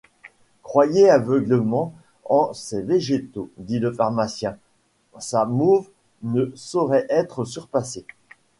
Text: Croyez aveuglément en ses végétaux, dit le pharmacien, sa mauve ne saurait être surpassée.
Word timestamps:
Croyez 0.63 1.11
aveuglément 1.11 1.93
en 2.25 2.53
ses 2.53 2.81
végétaux, 2.81 3.51
dit 3.57 3.77
le 3.77 3.91
pharmacien, 3.91 4.57
sa 5.19 5.45
mauve 5.45 5.89
ne 6.23 6.51
saurait 6.55 7.05
être 7.11 7.45
surpassée. 7.45 8.07